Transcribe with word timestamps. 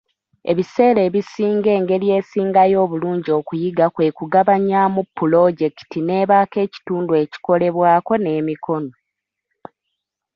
Ebiseera 0.51 0.99
ebisinga 1.07 1.69
engeri 1.77 2.07
esingayo 2.17 2.77
obulungi 2.85 3.29
okuyiga 3.39 3.85
kwe 3.95 4.07
kugabanyaamu 4.17 5.01
pulojekiti 5.15 5.99
n'ebaako 6.03 6.57
ekitundu 6.65 7.11
ekikolebwako 7.23 8.13
n'emikono. 8.19 8.91